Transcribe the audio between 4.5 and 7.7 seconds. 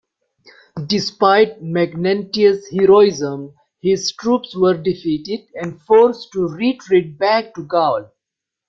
were defeated and forced to retreat back to